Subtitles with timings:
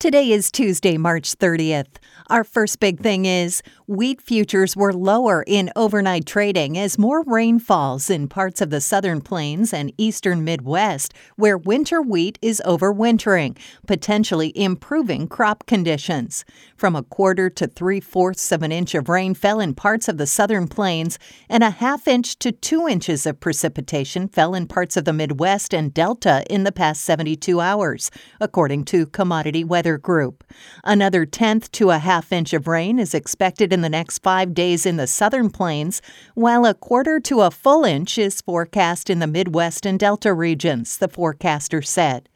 [0.00, 1.98] Today is Tuesday, March 30th.
[2.30, 7.58] Our first big thing is wheat futures were lower in overnight trading as more rain
[7.58, 13.58] falls in parts of the southern plains and eastern Midwest, where winter wheat is overwintering,
[13.86, 16.46] potentially improving crop conditions.
[16.78, 20.16] From a quarter to three fourths of an inch of rain fell in parts of
[20.16, 21.18] the southern plains,
[21.50, 25.74] and a half inch to two inches of precipitation fell in parts of the Midwest
[25.74, 30.44] and Delta in the past 72 hours, according to Commodity Weather Group.
[30.84, 34.52] Another tenth to a half half inch of rain is expected in the next five
[34.52, 36.02] days in the southern plains,
[36.34, 40.98] while a quarter to a full inch is forecast in the Midwest and Delta regions,
[40.98, 42.28] the forecaster said.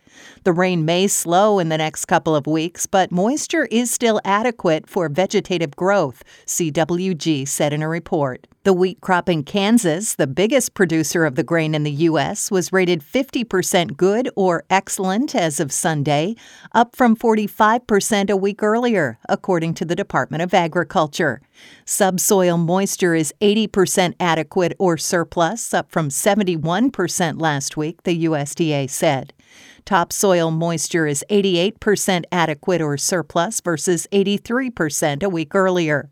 [0.44, 4.88] The rain may slow in the next couple of weeks, but moisture is still adequate
[4.88, 8.46] for vegetative growth, CWG said in a report.
[8.64, 12.72] The wheat crop in Kansas, the biggest producer of the grain in the U.S., was
[12.72, 16.34] rated 50% good or excellent as of Sunday,
[16.72, 21.42] up from 45% a week earlier, according to the Department of Agriculture.
[21.84, 29.34] Subsoil moisture is 80% adequate or surplus, up from 71% last week, the USDA said.
[29.84, 36.10] Topsoil moisture is 88% adequate or surplus versus 83% a week earlier.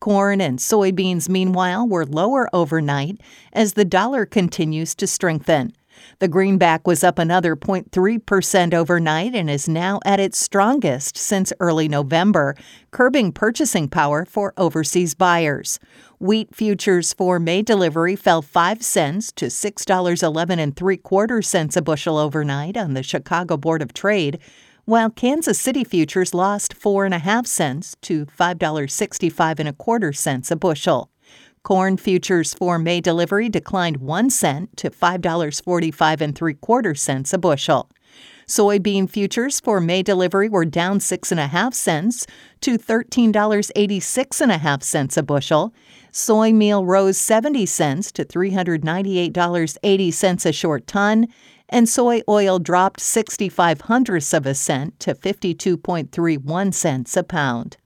[0.00, 3.20] Corn and soybeans, meanwhile, were lower overnight
[3.52, 5.72] as the dollar continues to strengthen.
[6.18, 11.88] The greenback was up another 0.3% overnight and is now at its strongest since early
[11.88, 12.54] November,
[12.90, 15.78] curbing purchasing power for overseas buyers.
[16.18, 21.82] Wheat futures for May delivery fell 5 cents to $6.11 and 3 quarter cents a
[21.82, 24.38] bushel overnight on the Chicago Board of Trade,
[24.84, 31.10] while Kansas City futures lost 4.5 cents to $5.65 and a quarter cents a bushel.
[31.62, 37.38] Corn futures for May delivery declined 1 cent to $5.45 and 3 quarter cents a
[37.38, 37.90] bushel.
[38.46, 42.26] Soybean futures for May delivery were down 6.5 cents
[42.62, 45.72] to $13.86 and a half cents a bushel.
[46.10, 51.28] Soy meal rose 70 cents to $398.80 a short ton,
[51.68, 57.76] and soy oil dropped 65 hundredths of a cent to 52.31 cents a pound.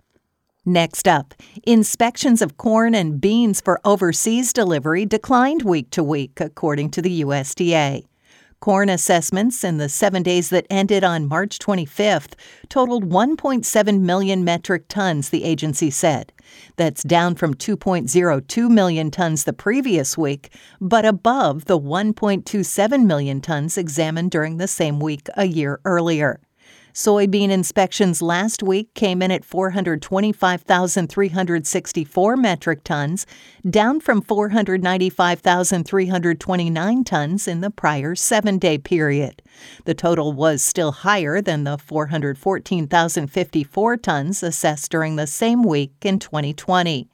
[0.66, 6.91] Next up, inspections of corn and beans for overseas delivery declined week to week, according
[6.92, 8.06] to the USDA.
[8.60, 12.32] Corn assessments in the seven days that ended on March 25th
[12.70, 16.32] totaled 1.7 million metric tons, the agency said.
[16.76, 20.48] That's down from 2.02 million tons the previous week,
[20.81, 26.41] but above the 1.27 million tons examined during the same week a year earlier.
[26.94, 33.27] Soybean inspections last week came in at 425,364 metric tons,
[33.69, 39.43] down from 495,329 tons in the prior seven day period.
[39.87, 46.21] The total was still higher than the 414,054 tons assessed during the same week in
[46.21, 47.09] 2020.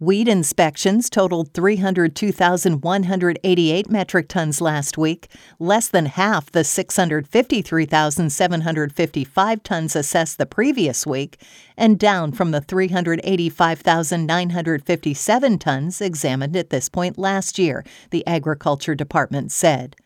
[0.00, 5.26] Wheat inspections totaled 302,188 metric tons last week,
[5.58, 11.42] less than half the 653,755 tons assessed the previous week,
[11.76, 19.50] and down from the 385,957 tons examined at this point last year, the Agriculture Department
[19.50, 19.96] said.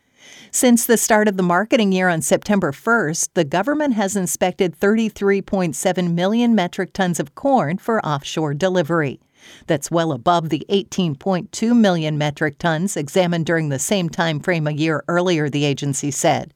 [0.50, 6.14] Since the start of the marketing year on September 1st, the government has inspected 33.7
[6.14, 9.20] million metric tons of corn for offshore delivery.
[9.66, 14.72] That's well above the 18.2 million metric tons examined during the same time frame a
[14.72, 16.52] year earlier, the agency said.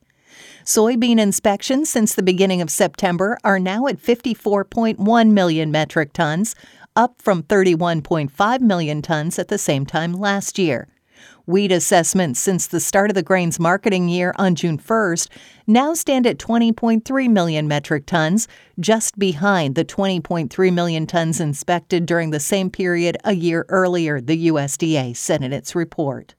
[0.65, 6.55] Soybean inspections since the beginning of September are now at 54.1 million metric tons,
[6.97, 10.89] up from 31.5 million tons at the same time last year.
[11.47, 15.29] Wheat assessments since the start of the grain's marketing year on June 1st
[15.67, 22.31] now stand at 20.3 million metric tons, just behind the 20.3 million tons inspected during
[22.31, 26.35] the same period a year earlier, the USDA said in its report.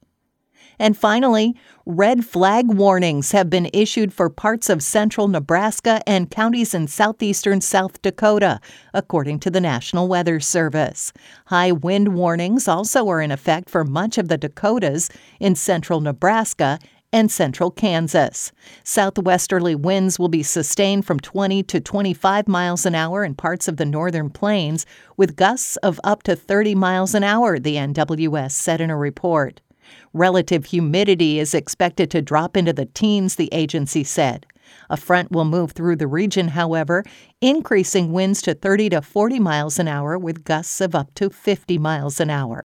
[0.80, 6.74] And finally, red flag warnings have been issued for parts of central Nebraska and counties
[6.74, 8.60] in southeastern South Dakota,
[8.94, 11.14] according to the National Weather Service.
[11.48, 15.10] High wind warnings also are in effect for much of the Dakotas
[15.40, 16.78] in central Nebraska
[17.14, 18.52] and central Kansas.
[18.84, 23.78] Southwesterly winds will be sustained from 20 to 25 miles an hour in parts of
[23.78, 24.86] the northern plains,
[25.16, 29.62] with gusts of up to 30 miles an hour, the NWS said in a report.
[30.14, 34.46] Relative humidity is expected to drop into the teens, the agency said.
[34.90, 37.04] A front will move through the region, however,
[37.42, 41.78] increasing winds to 30 to 40 miles an hour with gusts of up to 50
[41.78, 42.64] miles an hour.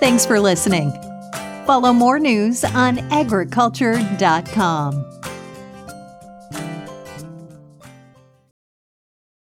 [0.00, 0.92] Thanks for listening.
[1.66, 5.13] Follow more news on agriculture.com.